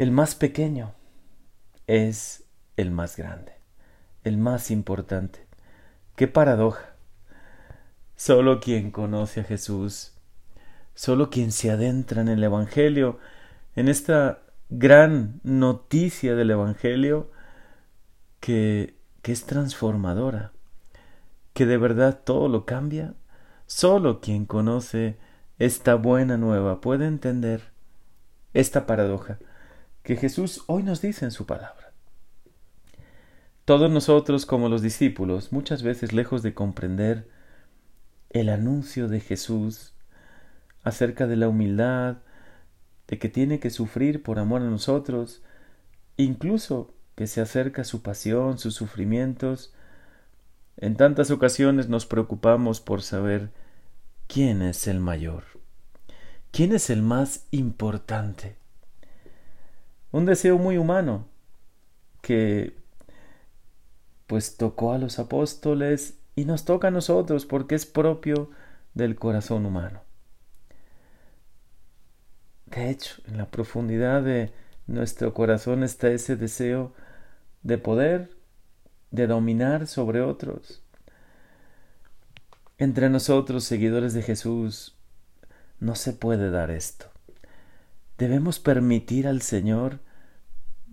[0.00, 0.94] El más pequeño
[1.86, 2.44] es
[2.78, 3.52] el más grande,
[4.24, 5.46] el más importante.
[6.16, 6.94] Qué paradoja.
[8.16, 10.14] Solo quien conoce a Jesús,
[10.94, 13.18] solo quien se adentra en el Evangelio,
[13.76, 14.40] en esta
[14.70, 17.30] gran noticia del Evangelio
[18.40, 20.52] que, que es transformadora,
[21.52, 23.12] que de verdad todo lo cambia,
[23.66, 25.18] solo quien conoce
[25.58, 27.64] esta buena nueva puede entender
[28.54, 29.38] esta paradoja
[30.02, 31.92] que Jesús hoy nos dice en su palabra.
[33.64, 37.28] Todos nosotros, como los discípulos, muchas veces lejos de comprender
[38.30, 39.94] el anuncio de Jesús
[40.82, 42.18] acerca de la humildad,
[43.06, 45.42] de que tiene que sufrir por amor a nosotros,
[46.16, 49.74] incluso que se acerca su pasión, sus sufrimientos,
[50.76, 53.50] en tantas ocasiones nos preocupamos por saber
[54.26, 55.44] quién es el mayor,
[56.50, 58.59] quién es el más importante.
[60.12, 61.26] Un deseo muy humano
[62.22, 62.76] que
[64.26, 68.50] pues tocó a los apóstoles y nos toca a nosotros porque es propio
[68.94, 70.02] del corazón humano.
[72.66, 74.52] De hecho, en la profundidad de
[74.86, 76.92] nuestro corazón está ese deseo
[77.62, 78.30] de poder,
[79.10, 80.82] de dominar sobre otros.
[82.78, 84.96] Entre nosotros, seguidores de Jesús,
[85.80, 87.06] no se puede dar esto.
[88.18, 89.98] Debemos permitir al Señor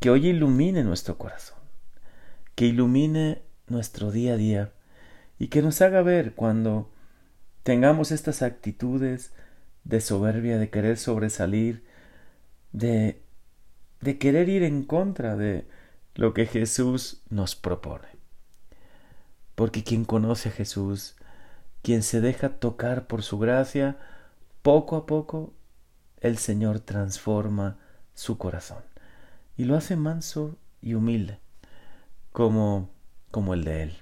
[0.00, 1.58] que hoy ilumine nuestro corazón,
[2.54, 4.72] que ilumine nuestro día a día
[5.38, 6.90] y que nos haga ver cuando
[7.62, 9.32] tengamos estas actitudes
[9.84, 11.84] de soberbia, de querer sobresalir,
[12.72, 13.22] de,
[14.00, 15.66] de querer ir en contra de
[16.14, 18.08] lo que Jesús nos propone.
[19.54, 21.14] Porque quien conoce a Jesús,
[21.82, 23.98] quien se deja tocar por su gracia,
[24.62, 25.52] poco a poco
[26.20, 27.78] el Señor transforma
[28.14, 28.89] su corazón
[29.60, 31.38] y lo hace manso y humilde,
[32.32, 32.88] como,
[33.30, 33.92] como el de Él.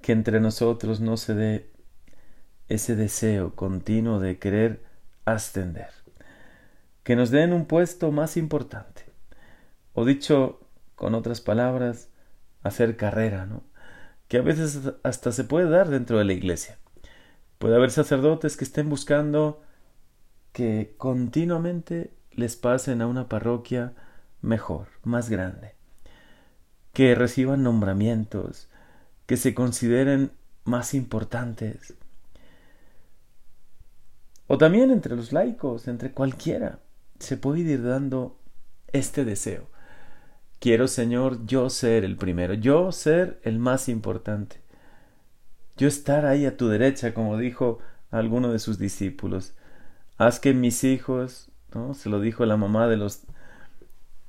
[0.00, 1.72] Que entre nosotros no se dé
[2.68, 4.84] ese deseo continuo de querer
[5.24, 5.88] ascender.
[7.02, 9.06] Que nos den un puesto más importante.
[9.92, 10.60] O dicho
[10.94, 12.10] con otras palabras,
[12.62, 13.64] hacer carrera, ¿no?
[14.28, 16.78] Que a veces hasta se puede dar dentro de la iglesia.
[17.58, 19.64] Puede haber sacerdotes que estén buscando
[20.52, 23.92] que continuamente les pasen a una parroquia
[24.42, 25.74] mejor, más grande,
[26.92, 28.68] que reciban nombramientos,
[29.26, 30.30] que se consideren
[30.64, 31.94] más importantes,
[34.48, 36.78] o también entre los laicos, entre cualquiera,
[37.18, 38.38] se puede ir dando
[38.92, 39.68] este deseo.
[40.60, 44.60] Quiero, Señor, yo ser el primero, yo ser el más importante.
[45.76, 47.80] Yo estar ahí a tu derecha, como dijo
[48.10, 49.54] alguno de sus discípulos.
[50.16, 51.50] Haz que mis hijos,
[51.94, 53.22] Se lo dijo la mamá de los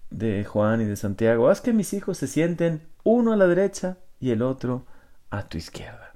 [0.10, 3.98] de Juan y de Santiago, haz que mis hijos se sienten uno a la derecha
[4.20, 4.86] y el otro
[5.30, 6.14] a tu izquierda.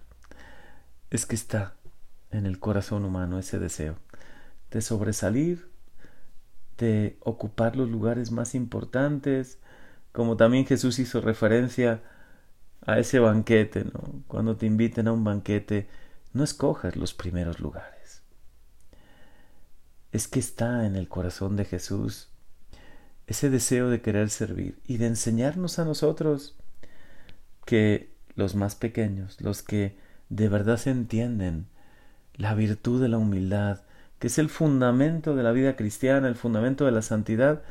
[1.09, 1.74] Es que está
[2.31, 3.97] en el corazón humano ese deseo
[4.72, 5.70] de sobresalir,
[6.78, 9.59] de ocupar los lugares más importantes,
[10.14, 12.02] como también Jesús hizo referencia
[12.86, 13.86] a ese banquete.
[14.28, 15.88] Cuando te inviten a un banquete,
[16.34, 18.01] no escojas los primeros lugares.
[20.12, 22.30] Es que está en el corazón de Jesús
[23.28, 26.58] ese deseo de querer servir y de enseñarnos a nosotros
[27.66, 29.96] que los más pequeños, los que
[30.30, 31.68] de verdad se entienden
[32.36, 33.82] la virtud de la humildad,
[34.20, 37.64] que es el fundamento de la vida cristiana, el fundamento de la santidad,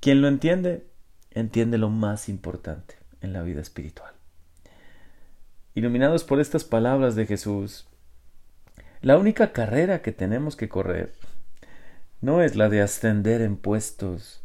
[0.00, 0.86] quien lo entiende,
[1.30, 4.12] entiende lo más importante en la vida espiritual.
[5.74, 7.86] Iluminados por estas palabras de Jesús,
[9.02, 11.12] la única carrera que tenemos que correr
[12.24, 14.42] no es la de ascender en puestos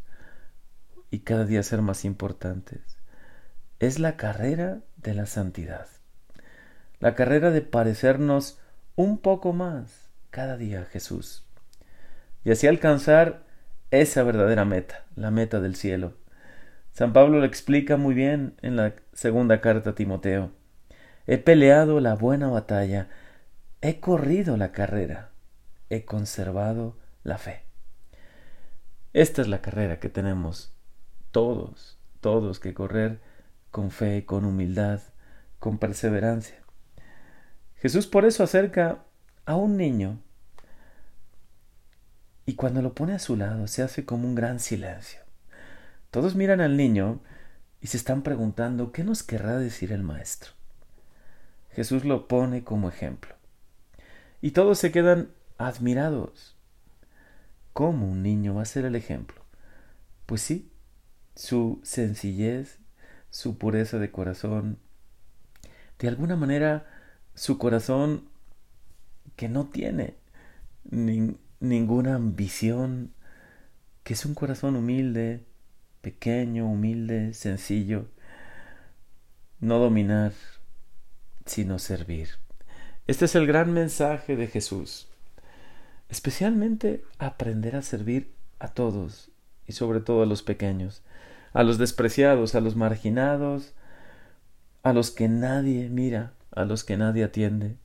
[1.12, 2.82] y cada día ser más importantes,
[3.80, 5.88] es la carrera de la santidad,
[7.00, 8.60] la carrera de parecernos
[8.98, 11.46] un poco más cada día Jesús.
[12.44, 13.44] Y así alcanzar
[13.92, 16.16] esa verdadera meta, la meta del cielo.
[16.92, 20.52] San Pablo lo explica muy bien en la segunda carta a Timoteo.
[21.28, 23.08] He peleado la buena batalla,
[23.80, 25.30] he corrido la carrera,
[25.90, 27.69] he conservado la fe.
[29.14, 30.72] Esta es la carrera que tenemos
[31.32, 33.20] todos, todos que correr
[33.72, 35.02] con fe, con humildad,
[35.60, 36.58] con perseverancia.
[37.78, 39.04] Jesús por eso acerca
[39.46, 40.20] a un niño
[42.46, 45.22] y cuando lo pone a su lado se hace como un gran silencio.
[46.12, 47.22] Todos miran al niño
[47.82, 50.52] y se están preguntando qué nos querrá decir el maestro.
[51.72, 53.36] Jesús lo pone como ejemplo.
[54.42, 56.59] Y todos se quedan admirados.
[57.80, 59.42] ¿Cómo un niño va a ser el ejemplo?
[60.26, 60.70] Pues sí,
[61.34, 62.78] su sencillez,
[63.30, 64.80] su pureza de corazón,
[65.98, 66.86] de alguna manera
[67.36, 68.28] su corazón
[69.38, 70.18] que no tiene
[71.62, 73.14] ninguna ambición,
[74.04, 75.46] que es un corazón humilde,
[76.02, 78.10] pequeño, humilde, sencillo,
[79.62, 80.34] no dominar,
[81.46, 82.28] sino servir.
[83.08, 85.08] Este es el gran mensaje de Jesús.
[86.10, 89.32] Especialmente aprender a servir a todos
[89.68, 91.04] y sobre todo a los pequeños,
[91.54, 93.74] a los despreciados, a los marginados,
[94.82, 97.78] a los que nadie mira, a los que nadie atiende.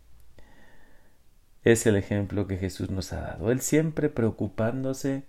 [1.62, 3.50] Es el ejemplo que Jesús nos ha dado.
[3.50, 5.24] Él siempre preocupándose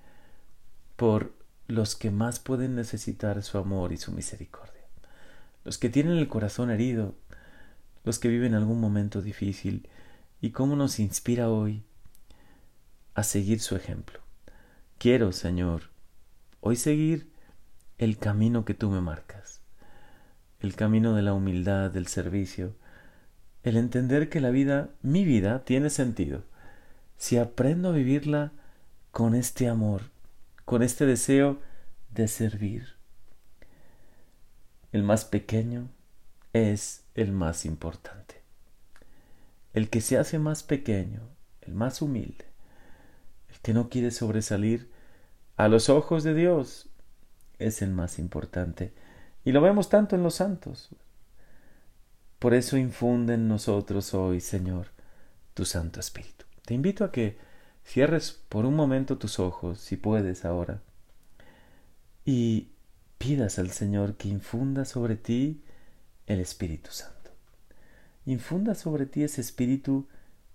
[0.96, 1.34] por
[1.68, 4.74] los que más pueden necesitar su amor y su misericordia.
[5.64, 7.16] Los que tienen el corazón herido,
[8.04, 9.90] los que viven algún momento difícil
[10.40, 11.84] y cómo nos inspira hoy
[13.16, 14.20] a seguir su ejemplo.
[14.98, 15.90] Quiero, Señor,
[16.60, 17.32] hoy seguir
[17.98, 19.62] el camino que tú me marcas,
[20.60, 22.76] el camino de la humildad, del servicio,
[23.64, 26.44] el entender que la vida, mi vida, tiene sentido
[27.18, 28.52] si aprendo a vivirla
[29.12, 30.12] con este amor,
[30.66, 31.62] con este deseo
[32.14, 32.96] de servir.
[34.92, 35.90] El más pequeño
[36.52, 38.42] es el más importante.
[39.74, 41.22] El que se hace más pequeño,
[41.62, 42.55] el más humilde,
[43.62, 44.90] que no quiere sobresalir
[45.58, 46.90] a los ojos de Dios,
[47.60, 48.94] es el más importante.
[49.44, 50.90] Y lo vemos tanto en los santos.
[52.40, 54.88] Por eso infunde en nosotros hoy, Señor,
[55.54, 56.46] tu Santo Espíritu.
[56.66, 57.38] Te invito a que
[57.86, 60.82] cierres por un momento tus ojos, si puedes ahora,
[62.26, 62.70] y
[63.18, 65.64] pidas al Señor que infunda sobre ti
[66.28, 67.32] el Espíritu Santo.
[68.26, 70.08] Infunda sobre ti ese espíritu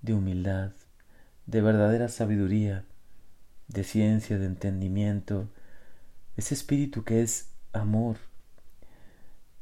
[0.03, 0.73] de humildad,
[1.47, 2.85] de verdadera sabiduría,
[3.71, 5.49] de ciencia, de entendimiento,
[6.37, 8.17] ese espíritu que es amor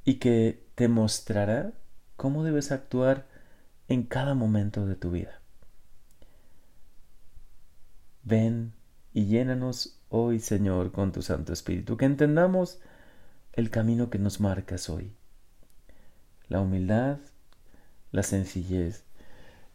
[0.05, 1.73] y que te mostrará
[2.17, 3.27] cómo debes actuar
[3.89, 5.41] en cada momento de tu vida.
[8.25, 8.73] Ven
[9.15, 12.81] y llénanos hoy, Señor, con tu Santo Espíritu, que entendamos
[13.53, 15.13] el camino que nos marcas hoy
[16.49, 17.19] la humildad,
[18.11, 19.05] la sencillez,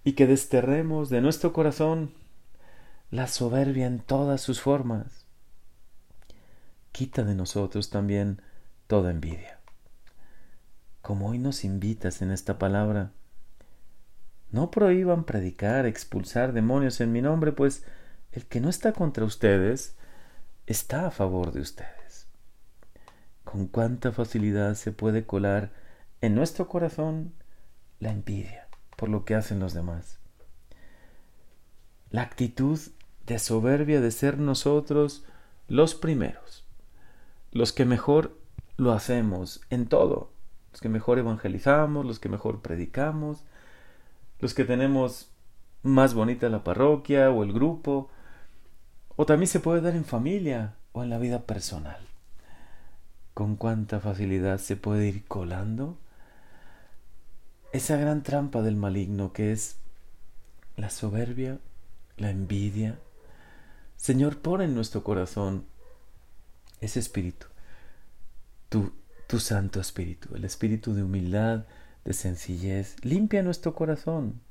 [0.03, 2.11] y que desterremos de nuestro corazón
[3.13, 5.27] la soberbia en todas sus formas.
[6.91, 8.41] Quita de nosotros también
[8.87, 9.59] toda envidia.
[11.03, 13.11] Como hoy nos invitas en esta palabra,
[14.49, 17.85] no prohíban predicar, expulsar demonios en mi nombre, pues
[18.31, 19.95] el que no está contra ustedes
[20.65, 22.27] está a favor de ustedes.
[23.43, 25.71] Con cuánta facilidad se puede colar
[26.21, 27.35] en nuestro corazón
[27.99, 28.67] la envidia
[28.97, 30.17] por lo que hacen los demás.
[32.09, 32.79] La actitud
[33.25, 35.25] de soberbia de ser nosotros
[35.67, 36.65] los primeros,
[37.51, 38.37] los que mejor
[38.77, 40.31] lo hacemos en todo,
[40.71, 43.43] los que mejor evangelizamos, los que mejor predicamos,
[44.39, 45.29] los que tenemos
[45.83, 48.09] más bonita la parroquia o el grupo,
[49.15, 51.99] o también se puede dar en familia o en la vida personal.
[53.33, 55.97] Con cuánta facilidad se puede ir colando
[57.73, 59.77] esa gran trampa del maligno que es
[60.77, 61.57] la soberbia,
[62.17, 62.99] la envidia.
[63.97, 65.65] Señor, pon en nuestro corazón
[66.81, 67.47] ese espíritu,
[68.69, 68.93] tu,
[69.27, 71.65] tu Santo Espíritu, el espíritu de humildad,
[72.03, 72.95] de sencillez.
[73.03, 74.41] Limpia nuestro corazón,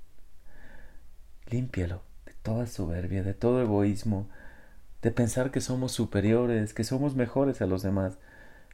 [1.51, 4.29] límpialo de toda soberbia, de todo egoísmo,
[5.03, 8.19] de pensar que somos superiores, que somos mejores a los demás,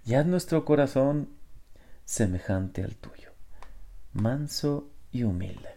[0.04, 1.28] y haz nuestro corazón
[2.04, 3.28] semejante al tuyo
[4.12, 5.76] manso y humilde.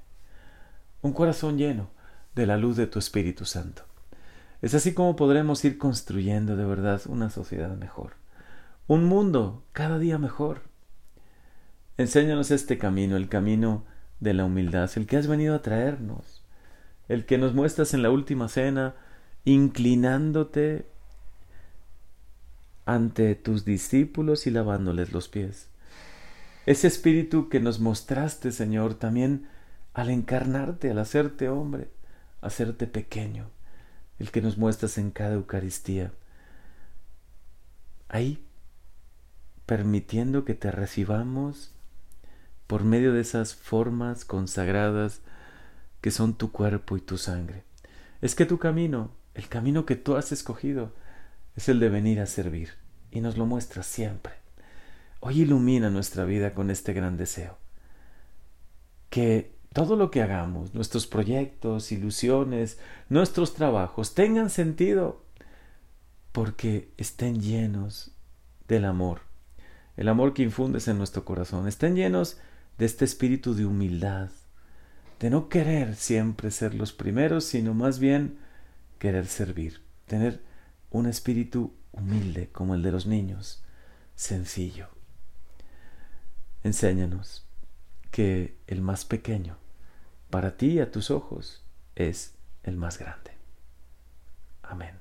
[1.01, 1.89] Un corazón lleno
[2.35, 3.83] de la luz de tu Espíritu Santo.
[4.61, 8.13] Es así como podremos ir construyendo de verdad una sociedad mejor,
[8.87, 10.61] un mundo cada día mejor.
[11.97, 13.85] Enséñanos este camino, el camino
[14.19, 16.43] de la humildad, el que has venido a traernos,
[17.07, 18.93] el que nos muestras en la última cena,
[19.45, 20.85] inclinándote
[22.85, 25.69] ante tus discípulos y lavándoles los pies.
[26.67, 29.47] Ese espíritu que nos mostraste, Señor, también
[29.93, 31.89] al encarnarte, al hacerte hombre,
[32.41, 33.49] hacerte pequeño,
[34.21, 36.11] el que nos muestras en cada Eucaristía.
[38.07, 38.45] Ahí,
[39.65, 41.71] permitiendo que te recibamos
[42.67, 45.21] por medio de esas formas consagradas
[46.01, 47.63] que son tu cuerpo y tu sangre.
[48.21, 50.93] Es que tu camino, el camino que tú has escogido,
[51.55, 52.75] es el de venir a servir,
[53.09, 54.33] y nos lo muestras siempre.
[55.19, 57.57] Hoy ilumina nuestra vida con este gran deseo.
[59.09, 62.77] Que todo lo que hagamos, nuestros proyectos, ilusiones,
[63.09, 65.23] nuestros trabajos, tengan sentido
[66.31, 68.11] porque estén llenos
[68.67, 69.21] del amor,
[69.95, 72.37] el amor que infundes en nuestro corazón, estén llenos
[72.77, 74.29] de este espíritu de humildad,
[75.19, 78.39] de no querer siempre ser los primeros, sino más bien
[78.99, 80.41] querer servir, tener
[80.89, 83.63] un espíritu humilde como el de los niños,
[84.15, 84.87] sencillo.
[86.63, 87.45] Enséñanos
[88.11, 89.57] que el más pequeño,
[90.31, 91.63] para ti y a tus ojos,
[91.95, 92.33] es
[92.63, 93.31] el más grande.
[94.63, 95.00] Amén.